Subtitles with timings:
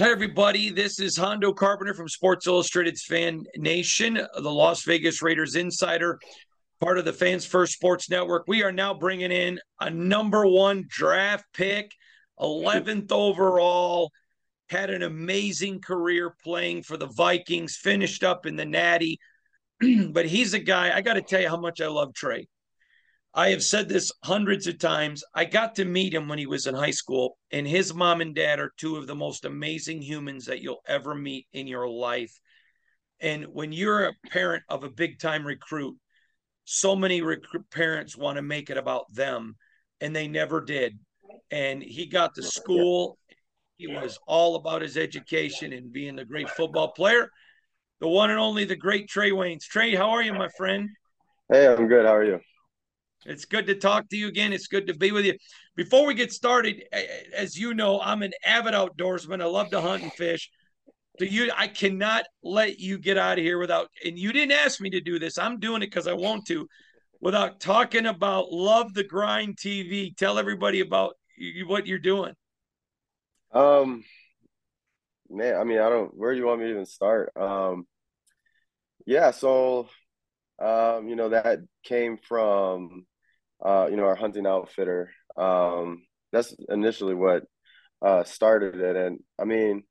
[0.00, 0.70] Hi, everybody.
[0.70, 6.18] This is Hondo Carpenter from Sports Illustrated's Fan Nation, the Las Vegas Raiders insider,
[6.80, 8.44] part of the Fans First Sports Network.
[8.48, 11.92] We are now bringing in a number one draft pick,
[12.40, 14.10] 11th overall,
[14.70, 19.18] had an amazing career playing for the Vikings, finished up in the Natty.
[20.12, 22.46] but he's a guy, I got to tell you how much I love Trae.
[23.32, 25.22] I have said this hundreds of times.
[25.34, 28.34] I got to meet him when he was in high school, and his mom and
[28.34, 32.32] dad are two of the most amazing humans that you'll ever meet in your life.
[33.20, 35.96] And when you're a parent of a big time recruit,
[36.64, 39.56] so many rec- parents want to make it about them,
[40.00, 40.98] and they never did.
[41.52, 43.16] And he got to school.
[43.76, 47.30] He was all about his education and being a great football player.
[48.00, 49.68] The one and only, the great Trae Waynes.
[49.72, 50.88] Trae, how are you, my friend?
[51.48, 52.06] Hey, I'm good.
[52.06, 52.40] How are you?
[53.26, 54.52] It's good to talk to you again.
[54.52, 55.34] It's good to be with you.
[55.76, 56.82] Before we get started,
[57.36, 59.42] as you know, I'm an avid outdoorsman.
[59.42, 60.50] I love to hunt and fish.
[61.18, 63.88] So you, I cannot let you get out of here without.
[64.04, 65.36] And you didn't ask me to do this.
[65.36, 66.66] I'm doing it because I want to,
[67.20, 70.16] without talking about Love the Grind TV.
[70.16, 71.14] Tell everybody about
[71.66, 72.32] what you're doing.
[73.52, 74.02] Um,
[75.28, 76.16] man, I mean, I don't.
[76.16, 77.32] Where do you want me to even start?
[77.36, 77.86] Um,
[79.06, 79.30] yeah.
[79.30, 79.88] So,
[80.58, 83.04] um, you know, that came from
[83.64, 85.10] uh, you know, our hunting outfitter.
[85.36, 87.44] Um, that's initially what
[88.02, 88.96] uh, started it.
[88.96, 89.82] And I mean,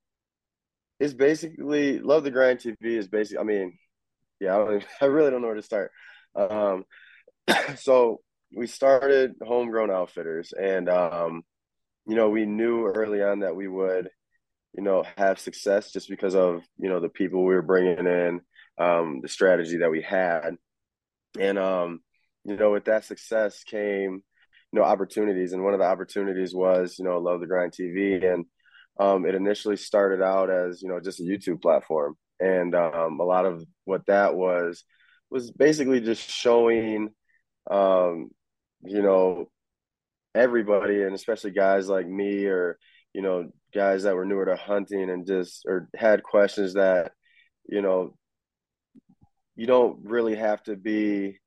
[1.00, 3.78] it's basically Love the Grind TV is basically, I mean,
[4.40, 5.92] yeah, I, even, I really don't know where to start.
[6.36, 6.86] Um,
[7.78, 8.22] so
[8.56, 11.44] we started homegrown outfitters and, um,
[12.08, 14.10] you know, we knew early on that we would,
[14.76, 18.42] you know, have success just because of, you know, the people we were bringing in,
[18.80, 20.56] um, the strategy that we had.
[21.40, 22.02] And, um,
[22.44, 24.24] you know, with that success came,
[24.72, 25.54] you know, opportunities.
[25.54, 28.24] And one of the opportunities was, you know, Love the Grind TV.
[28.26, 28.46] And
[29.00, 32.16] um, it initially started out as, you know, just a YouTube platform.
[32.40, 34.84] And um, a lot of what that was,
[35.30, 37.10] was basically just showing,
[37.70, 38.30] um,
[38.84, 39.50] you know,
[40.34, 42.78] everybody, and especially guys like me or,
[43.14, 47.12] you know, guys that were newer to hunting and just, or had questions that,
[47.68, 48.16] you know,
[49.56, 51.38] you don't really have to be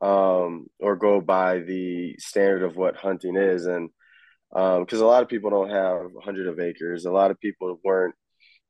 [0.00, 3.66] um, or go by the standard of what hunting is.
[3.66, 3.90] And
[4.50, 7.78] because um, a lot of people don't have 100 of acres, a lot of people
[7.84, 8.14] weren't,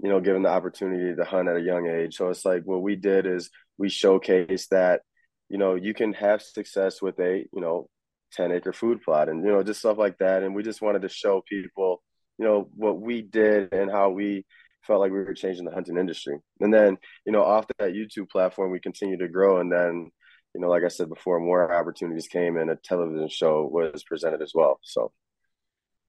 [0.02, 2.16] you know, given the opportunity to hunt at a young age.
[2.16, 5.02] So it's like what we did is we showcased that,
[5.48, 7.88] you know, you can have success with a, you know,
[8.32, 10.42] 10 acre food plot and, you know, just stuff like that.
[10.42, 12.02] And we just wanted to show people,
[12.38, 14.46] you know, what we did and how we
[14.86, 16.38] felt like we were changing the hunting industry.
[16.60, 16.96] And then,
[17.26, 19.60] you know, off that YouTube platform, we continued to grow.
[19.60, 20.10] And then,
[20.54, 24.42] you know, like I said before, more opportunities came and a television show was presented
[24.42, 24.80] as well.
[24.82, 25.12] So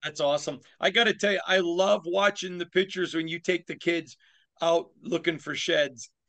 [0.04, 0.60] that's awesome.
[0.80, 4.18] I got to tell you, I love watching the pictures when you take the kids
[4.62, 6.10] out looking for sheds.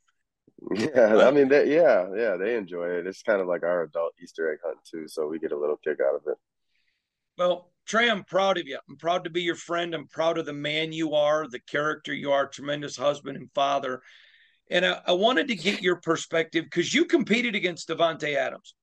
[0.75, 3.05] Yeah, I mean, they, yeah, yeah, they enjoy it.
[3.05, 5.75] It's kind of like our adult Easter egg hunt too, so we get a little
[5.83, 6.37] kick out of it.
[7.37, 8.79] Well, Trae, I'm proud of you.
[8.87, 9.93] I'm proud to be your friend.
[9.93, 14.01] I'm proud of the man you are, the character you are, tremendous husband and father.
[14.73, 18.73] And I, I wanted to get your perspective because you competed against Davante Adams.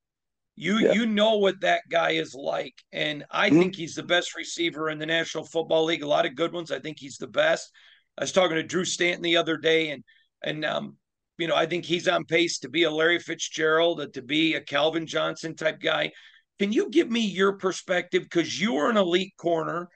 [0.54, 0.92] You yeah.
[0.92, 3.58] you know what that guy is like, and I mm-hmm.
[3.58, 6.02] think he's the best receiver in the National Football League.
[6.02, 6.70] A lot of good ones.
[6.70, 7.72] I think he's the best.
[8.16, 10.04] I was talking to Drew Stanton the other day, and
[10.44, 10.96] and um,
[11.38, 14.60] you know I think he's on pace to be a Larry Fitzgerald, to be a
[14.60, 16.12] Calvin Johnson type guy.
[16.60, 18.22] Can you give me your perspective?
[18.22, 19.88] Because you were an elite corner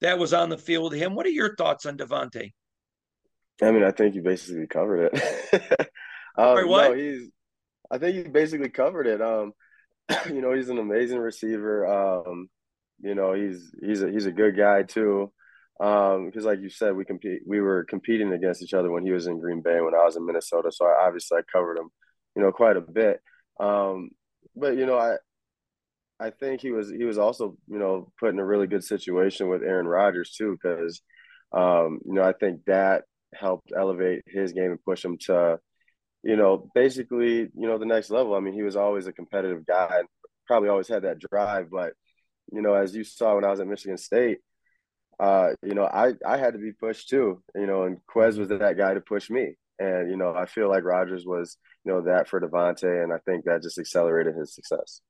[0.00, 1.14] that was on the field with him.
[1.14, 2.50] What are your thoughts on Davante?
[3.62, 5.22] I mean, I think you basically covered it.
[6.38, 6.90] um, Wait, what?
[6.90, 7.30] No, he's.
[7.90, 9.20] I think you basically covered it.
[9.20, 9.52] Um,
[10.28, 11.86] you know, he's an amazing receiver.
[11.86, 12.48] Um,
[13.00, 15.32] you know, he's he's a he's a good guy too.
[15.80, 19.12] Um, because like you said, we compete we were competing against each other when he
[19.12, 20.70] was in Green Bay when I was in Minnesota.
[20.70, 21.88] So I obviously I covered him,
[22.36, 23.20] you know, quite a bit.
[23.58, 24.10] Um,
[24.54, 25.16] but you know, I
[26.20, 29.48] I think he was he was also you know put in a really good situation
[29.48, 31.00] with Aaron Rodgers too because
[31.52, 33.04] um, you know I think that
[33.34, 35.58] helped elevate his game and push him to
[36.22, 38.34] you know basically you know the next level.
[38.34, 40.08] I mean he was always a competitive guy and
[40.46, 41.92] probably always had that drive, but
[42.52, 44.38] you know as you saw when I was at Michigan State.
[45.18, 48.48] Uh, you know, I, I had to be pushed too, you know, and Quez was
[48.48, 49.54] that guy to push me.
[49.78, 53.04] And, you know, I feel like Rodgers was, you know, that for Davante.
[53.04, 55.02] And I think that just accelerated his success.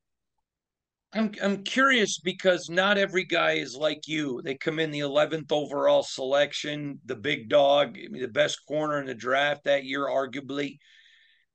[1.13, 4.41] I'm I'm curious because not every guy is like you.
[4.43, 8.99] They come in the 11th overall selection, the big dog, I mean, the best corner
[8.99, 10.77] in the draft that year, arguably.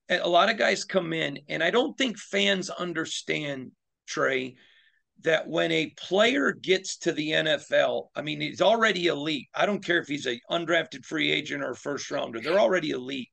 [0.09, 3.73] And a lot of guys come in, and I don't think fans understand,
[4.09, 4.55] Trae,
[5.23, 9.49] that when a player gets to the NFL, I mean, he's already elite.
[9.55, 12.91] I don't care if he's a undrafted free agent or a first rounder; they're already
[12.91, 13.31] elite.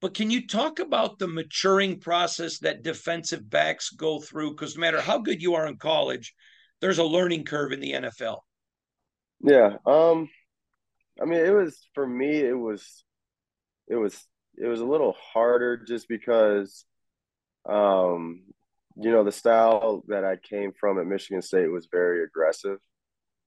[0.00, 4.52] But can you talk about the maturing process that defensive backs go through?
[4.52, 6.34] Because no matter how good you are in college,
[6.80, 8.38] there's a learning curve in the NFL.
[9.42, 9.76] Yeah.
[9.84, 10.28] Um,
[11.20, 13.04] I mean, it was for me, it was,
[13.88, 14.26] it was,
[14.56, 16.84] it was a little harder just because,
[17.68, 18.42] um,
[18.96, 22.78] you know, the style that I came from at Michigan State was very aggressive.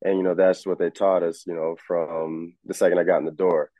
[0.04, 3.20] And, you know, that's what they taught us, you know, from the second I got
[3.20, 3.72] in the door.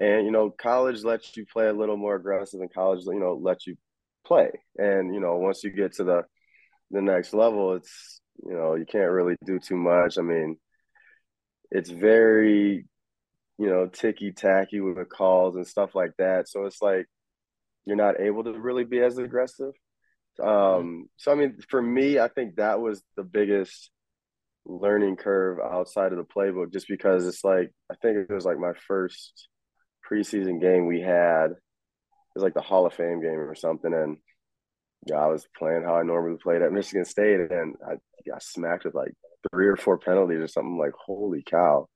[0.00, 3.34] And you know, college lets you play a little more aggressive, and college, you know,
[3.34, 3.76] lets you
[4.26, 4.50] play.
[4.76, 6.22] And you know, once you get to the
[6.90, 10.18] the next level, it's you know, you can't really do too much.
[10.18, 10.56] I mean,
[11.70, 12.86] it's very,
[13.58, 16.48] you know, ticky tacky with the calls and stuff like that.
[16.48, 17.06] So it's like
[17.84, 19.72] you're not able to really be as aggressive.
[20.42, 23.90] Um, so I mean, for me, I think that was the biggest
[24.64, 28.58] learning curve outside of the playbook, just because it's like I think it was like
[28.58, 29.49] my first
[30.10, 31.50] preseason game we had.
[31.50, 34.18] It was like the Hall of Fame game or something, and
[35.06, 37.94] yeah, I was playing how I normally played at Michigan State, and I
[38.28, 39.12] got smacked with like
[39.50, 40.78] three or four penalties or something.
[40.78, 41.88] Like, holy cow!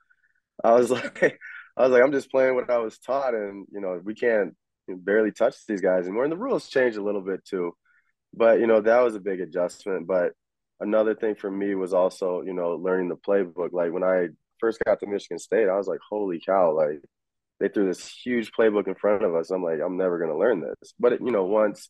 [0.63, 1.39] I was like,
[1.77, 4.55] I was like, I'm just playing what I was taught, and you know, we can't
[4.89, 6.25] barely touch these guys anymore.
[6.25, 7.73] And the rules changed a little bit too,
[8.33, 10.07] but you know, that was a big adjustment.
[10.07, 10.33] But
[10.81, 13.73] another thing for me was also, you know, learning the playbook.
[13.73, 14.29] Like when I
[14.61, 16.75] first got to Michigan State, I was like, holy cow!
[16.75, 17.03] Like
[17.65, 19.51] they threw this huge playbook in front of us.
[19.51, 20.93] I'm like, I'm never going to learn this.
[21.01, 21.89] But, it, you know, once,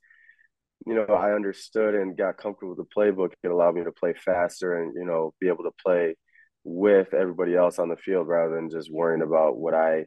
[0.87, 4.15] you know, I understood and got comfortable with the playbook, it allowed me to play
[4.15, 6.15] faster and, you know, be able to play
[6.63, 10.05] with everybody else on the field rather than just worrying about what I,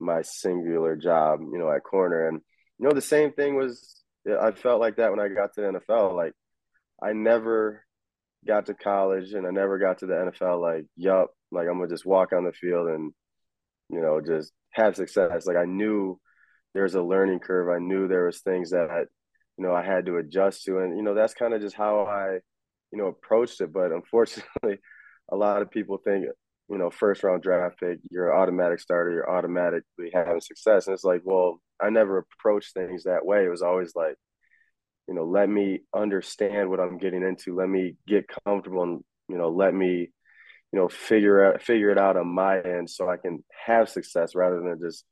[0.00, 2.26] my singular job, you know, at corner.
[2.26, 2.40] And,
[2.78, 5.80] you know, the same thing was, I felt like that when I got to the
[5.80, 6.16] NFL.
[6.16, 6.32] Like,
[7.02, 7.84] I never
[8.46, 11.88] got to college and I never got to the NFL like, yup, like I'm gonna
[11.88, 13.12] just walk on the field and,
[13.90, 15.46] you know, just have success.
[15.46, 16.20] Like I knew
[16.74, 17.68] there was a learning curve.
[17.68, 19.06] I knew there was things that
[19.56, 22.00] you know I had to adjust to, and you know that's kind of just how
[22.00, 22.38] I
[22.92, 23.72] you know approached it.
[23.72, 24.78] But unfortunately,
[25.32, 26.26] a lot of people think
[26.68, 31.04] you know first round draft pick, you're automatic starter, you're automatically having success, and it's
[31.04, 33.44] like, well, I never approached things that way.
[33.44, 34.16] It was always like
[35.10, 39.36] you know let me understand what i'm getting into let me get comfortable and you
[39.36, 40.08] know let me
[40.72, 44.34] you know figure out figure it out on my end so I can have success
[44.34, 45.04] rather than just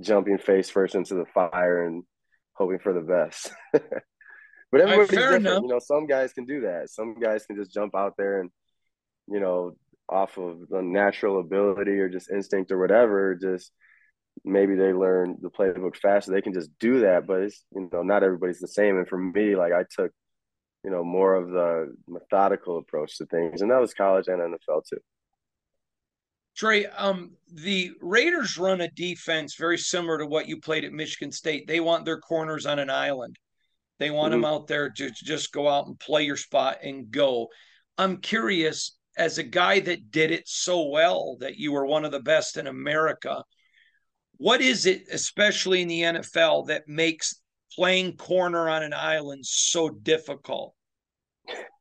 [0.00, 2.04] jumping face first into the fire and
[2.54, 3.50] hoping for the best.
[3.72, 5.46] but everybody's different.
[5.46, 5.62] Enough.
[5.62, 6.90] You know, some guys can do that.
[6.90, 8.50] Some guys can just jump out there and
[9.28, 9.76] you know
[10.08, 13.72] off of the natural ability or just instinct or whatever, just
[14.44, 16.30] maybe they learn the playbook faster.
[16.30, 18.98] They can just do that, but it's you know not everybody's the same.
[18.98, 20.12] And for me, like I took
[20.86, 24.86] you know more of the methodical approach to things, and that was college and NFL
[24.88, 25.00] too.
[26.56, 31.32] Trae, um, the Raiders run a defense very similar to what you played at Michigan
[31.32, 31.66] State.
[31.66, 33.36] They want their corners on an island.
[33.98, 34.42] They want mm-hmm.
[34.42, 37.48] them out there to, to just go out and play your spot and go.
[37.98, 42.12] I'm curious, as a guy that did it so well, that you were one of
[42.12, 43.42] the best in America.
[44.36, 47.34] What is it, especially in the NFL, that makes
[47.74, 50.74] playing corner on an island so difficult?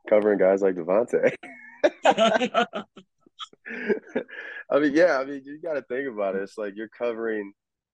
[0.09, 1.33] Covering guys like Davante.
[4.69, 6.43] I mean, yeah, I mean, you got to think about it.
[6.43, 7.53] It's like you're covering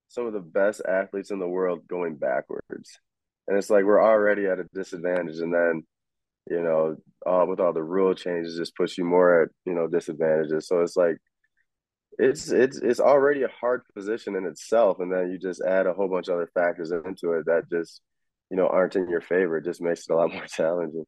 [0.10, 3.00] some of the best athletes in the world going backwards.
[3.48, 5.40] And it's like we're already at a disadvantage.
[5.40, 5.84] And then,
[6.50, 9.88] you know, uh, with all the rule changes, just puts you more at, you know,
[9.88, 10.68] disadvantages.
[10.68, 11.18] So it's like,
[12.18, 15.94] it's it's it's already a hard position in itself, and then you just add a
[15.94, 18.02] whole bunch of other factors into it that just
[18.50, 19.58] you know aren't in your favor.
[19.58, 21.06] It just makes it a lot more challenging.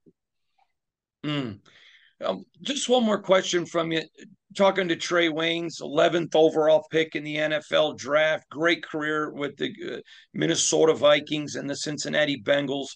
[1.26, 1.60] Mm.
[2.24, 4.04] Um, just one more question from you.
[4.56, 9.74] Talking to Trae Waynes, 11th overall pick in the NFL draft, great career with the
[9.92, 9.98] uh,
[10.34, 12.90] Minnesota Vikings and the Cincinnati Bengals.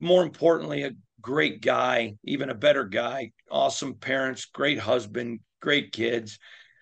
[0.00, 6.38] More importantly, a great guy, even a better guy, awesome parents, great husband, great kids.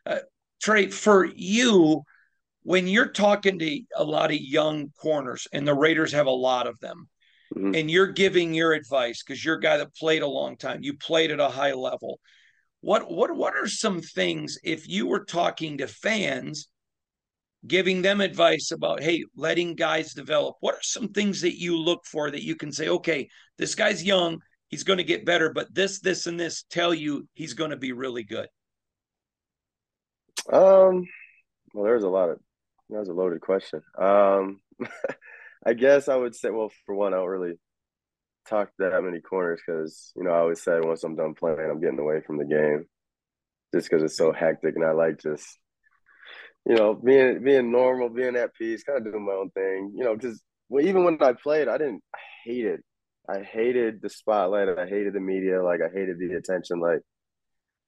[0.07, 0.21] Uh,
[0.63, 2.03] Trae, for you,
[2.63, 6.67] when you're talking to a lot of young corners, and the Raiders have a lot
[6.67, 7.09] of them,
[7.55, 7.75] mm-hmm.
[7.75, 10.97] and you're giving your advice because you're a guy that played a long time, you
[10.97, 12.21] played at a high level.
[12.83, 16.69] What what what are some things if you were talking to fans,
[17.67, 20.57] giving them advice about hey, letting guys develop?
[20.61, 24.03] What are some things that you look for that you can say, okay, this guy's
[24.03, 27.71] young, he's going to get better, but this, this, and this tell you he's going
[27.71, 28.49] to be really good.
[30.53, 31.05] Um,
[31.75, 32.39] well, there's a lot of
[32.91, 33.83] that was a loaded question.
[33.99, 34.61] Um,
[35.67, 37.55] I guess I would say, well, for one, I don't really
[38.49, 41.81] talk that many corners because you know I always said once I'm done playing, I'm
[41.81, 42.87] getting away from the game,
[43.75, 45.47] just because it's so hectic, and I like just
[46.67, 49.93] you know being being normal, being at peace, kind of doing my own thing.
[49.97, 52.81] You know, because well, even when I played, I didn't I hated
[53.29, 57.01] I hated the spotlight, I hated the media, like I hated the attention, like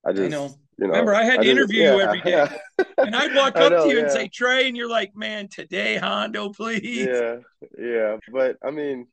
[0.06, 0.24] I just.
[0.24, 0.54] I know.
[0.78, 2.84] You know, Remember, I had to interview yeah, you every day, yeah.
[2.98, 4.02] and I'd walk up know, to you yeah.
[4.04, 7.36] and say, "Trae," and you're like, "Man, today, Hondo, please." Yeah,
[7.78, 9.06] yeah, but I mean,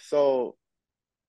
[0.00, 0.56] so,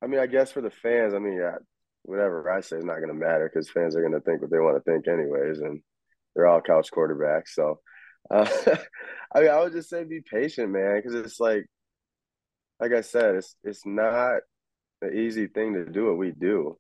[0.02, 1.56] I mean, I guess for the fans, I mean, yeah,
[2.04, 4.50] whatever I say is not going to matter because fans are going to think what
[4.50, 5.82] they want to think anyways, and
[6.36, 7.50] they're all couch quarterbacks.
[7.50, 7.80] So,
[8.32, 8.48] uh,
[9.34, 11.66] I mean, I would just say be patient, man, because it's like,
[12.80, 14.40] like I said, it's it's not
[15.02, 16.78] an easy thing to do what we do.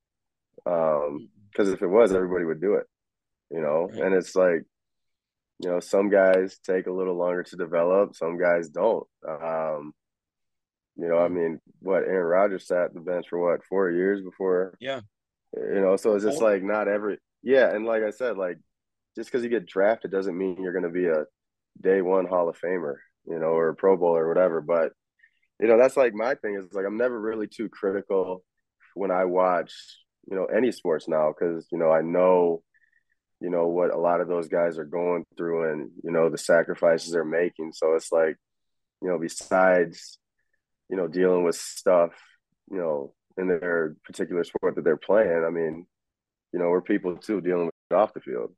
[0.65, 2.85] Um, because if it was, everybody would do it,
[3.51, 3.89] you know.
[3.91, 4.01] Right.
[4.01, 4.63] And it's like,
[5.59, 9.07] you know, some guys take a little longer to develop, some guys don't.
[9.27, 9.93] Um,
[10.95, 14.75] you know, I mean, what Aaron Rodgers sat the bench for what four years before?
[14.79, 15.01] Yeah.
[15.55, 18.57] You know, so it's just like not every yeah, and like I said, like
[19.15, 21.25] just because you get drafted doesn't mean you're going to be a
[21.79, 24.61] day one Hall of Famer, you know, or a Pro Bowl or whatever.
[24.61, 24.91] But
[25.59, 28.43] you know, that's like my thing is like I'm never really too critical
[28.95, 29.73] when I watch
[30.29, 32.61] you know any sports now because you know I know
[33.39, 36.37] you know what a lot of those guys are going through and you know the
[36.37, 37.71] sacrifices they're making.
[37.73, 38.37] So it's like
[39.01, 40.17] you know besides
[40.89, 42.11] you know, dealing with stuff,
[42.71, 45.43] you know, in their particular sport that they're playing.
[45.45, 45.85] I mean,
[46.53, 48.53] you know, we're people too dealing with it off the field.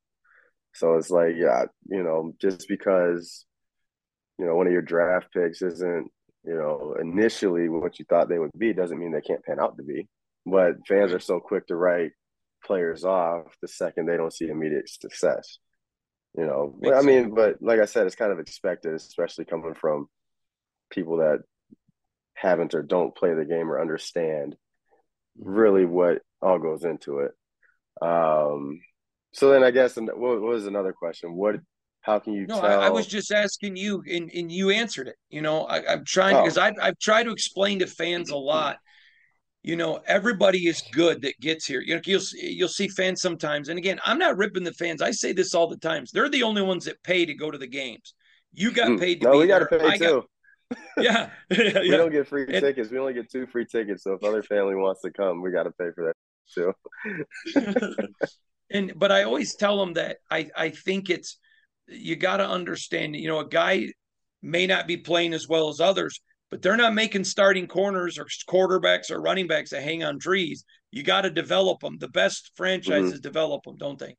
[0.74, 3.46] So it's like, yeah, you know, just because,
[4.38, 6.12] you know, one of your draft picks isn't,
[6.46, 9.76] you know, initially what you thought they would be doesn't mean they can't pan out
[9.78, 10.08] to be.
[10.46, 12.12] But fans are so quick to write
[12.66, 15.60] players off the second they don't see immediate success.
[16.38, 20.08] You know, I mean, but like I said, it's kind of expected, especially coming from
[20.92, 21.40] people that
[22.36, 24.56] haven't or don't play the game or understand
[25.38, 27.32] really what all goes into it.
[28.02, 28.80] Um,
[29.34, 31.34] so then I guess what, was another question?
[31.34, 31.56] What
[32.02, 32.66] how can you no, tell?
[32.66, 35.16] I, I, was just asking you, and, and you answered it.
[35.30, 36.62] You know, I, am trying because oh.
[36.62, 38.78] I've I've tried to explain to fans a lot.
[39.62, 41.82] You know, everybody is good that gets here.
[41.82, 45.02] You know, you'll you'll see fans sometimes, and again, I'm not ripping the fans.
[45.02, 46.12] I say this all the times.
[46.12, 48.14] They're the only ones that pay to go to the games.
[48.54, 49.00] You got mm.
[49.00, 50.24] paid to no, be we got to pay I too.
[50.72, 51.30] Got, yeah.
[51.50, 51.80] yeah.
[51.82, 52.90] we don't get free and, tickets.
[52.90, 54.04] We only get two free tickets.
[54.04, 56.16] So if other family wants to come, we got to pay for that
[56.54, 56.74] too.
[58.72, 61.38] and but I always tell them that I I think it's
[61.88, 63.16] you got to understand.
[63.16, 63.90] You know, a guy
[64.42, 68.26] may not be playing as well as others, but they're not making starting corners or
[68.48, 70.66] quarterbacks or running backs that hang on trees.
[70.92, 71.98] You got to develop them.
[72.00, 73.22] The best franchises mm-hmm.
[73.22, 74.16] develop them, don't they?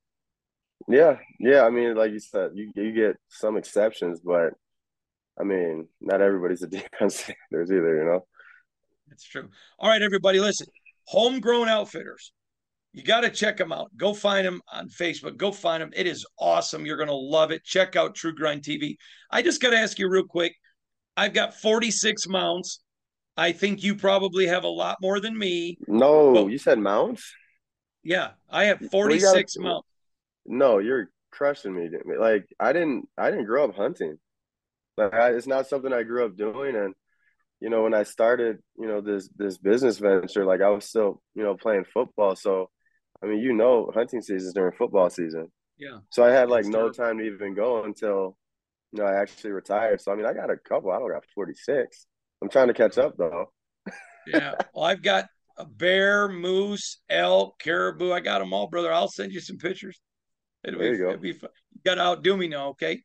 [0.88, 1.62] Yeah, yeah.
[1.62, 4.54] I mean, like you said, you you get some exceptions, but
[5.38, 8.26] I mean, not everybody's a Deion Sanders either, you know.
[9.08, 9.48] That's true.
[9.78, 10.66] All right, everybody, listen.
[11.06, 12.32] Homegrown Outfitters.
[12.92, 13.90] You got to check them out.
[13.96, 15.36] Go find them on Facebook.
[15.36, 15.92] Go find them.
[15.94, 16.84] It is awesome.
[16.84, 17.62] You're going to love it.
[17.64, 18.96] Check out True Grind TV.
[19.30, 20.54] I just got to ask you real quick.
[21.16, 22.80] I've got 46 mounts.
[23.36, 25.78] I think you probably have a lot more than me.
[25.86, 27.32] No, but, you said mounts?
[28.02, 29.88] Yeah, I have 46 gotta, mounts.
[30.46, 31.88] No, you're crushing me.
[32.18, 34.18] Like I didn't I didn't grow up hunting.
[34.96, 36.94] Like I, it's not something I grew up doing and
[37.60, 41.22] you know when I started, you know, this this business venture like I was still,
[41.34, 42.70] you know, playing football so
[43.22, 45.48] I mean, you know, hunting season is during football season.
[45.78, 45.98] Yeah.
[46.10, 48.36] So I had like no time to even go until
[48.92, 50.00] know I actually retired.
[50.00, 50.90] So I mean, I got a couple.
[50.90, 52.06] I don't got 46.
[52.42, 53.52] I'm trying to catch up though.
[54.26, 54.54] yeah.
[54.74, 58.12] Well, I've got a bear, moose, elk, caribou.
[58.12, 58.92] I got them all, brother.
[58.92, 60.00] I'll send you some pictures.
[60.64, 61.16] It'll there be, you go.
[61.16, 61.50] Be fun.
[61.74, 63.02] You got to outdo me now, okay?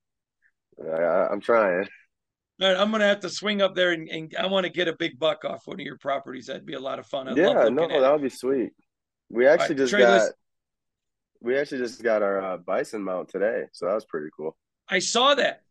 [0.81, 1.87] I, I'm trying.
[2.61, 4.87] All right, I'm gonna have to swing up there and, and I want to get
[4.87, 6.45] a big buck off one of your properties.
[6.45, 7.27] That'd be a lot of fun.
[7.27, 8.71] I yeah, no, that would be sweet.
[9.29, 10.31] We actually right, just Trae, got
[11.41, 14.55] we actually just got our uh, bison mount today, so that was pretty cool.
[14.87, 15.63] I saw that.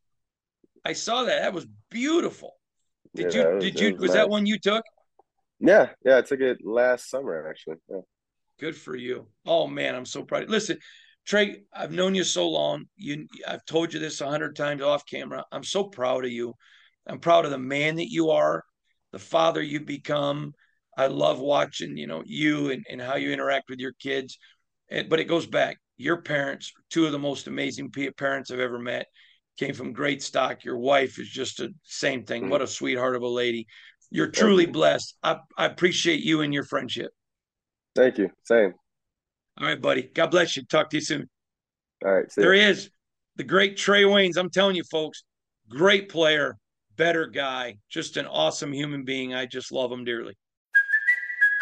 [0.85, 1.43] I saw that.
[1.43, 2.53] That was beautiful.
[3.15, 3.55] Did yeah, you?
[3.55, 3.93] Was, did you?
[3.93, 4.17] Was, was nice.
[4.17, 4.85] that one you took?
[5.61, 7.77] Yeah, yeah, I took it last summer actually.
[7.89, 8.01] Yeah.
[8.61, 9.29] Good for you.
[9.47, 10.49] Oh man, I'm so proud.
[10.49, 10.79] Listen,
[11.29, 12.85] Trae, I've known you so long.
[12.97, 15.45] You, I've told you this a hundred times off camera.
[15.51, 16.55] I'm so proud of you.
[17.07, 18.63] I'm proud of the man that you are,
[19.13, 20.53] the father you've become.
[20.97, 24.39] I love watching, you know, you and, and how you interact with your kids.
[24.91, 25.79] And, but it goes back.
[25.97, 29.07] Your parents, two of the most amazing parents I've ever met,
[29.57, 30.65] came from great stock.
[30.65, 32.43] Your wife is just a same thing.
[32.43, 32.51] Mm-hmm.
[32.51, 33.67] What a sweetheart of a lady.
[34.11, 35.17] You're truly blessed.
[35.23, 37.11] I, I appreciate you and your friendship.
[37.97, 38.31] Thank you.
[38.45, 38.75] Same.
[39.61, 40.03] All right, buddy.
[40.03, 40.65] God bless you.
[40.65, 41.29] Talk to you soon.
[42.05, 42.27] All right.
[42.37, 42.91] There he is,
[43.37, 44.37] the great Trae Waynes.
[44.37, 45.25] I'm telling you, folks,
[45.69, 46.57] great player,
[46.97, 49.35] better guy, just an awesome human being.
[49.35, 50.37] I just love him dearly.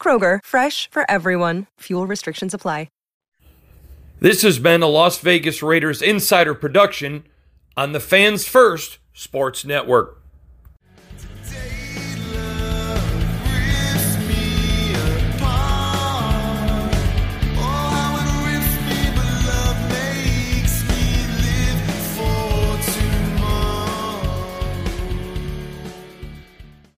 [0.00, 1.66] Kroger, fresh for everyone.
[1.80, 2.88] Fuel restrictions apply.
[4.22, 7.24] This has been a Las Vegas Raiders insider production
[7.74, 10.19] on the Fans First Sports Network.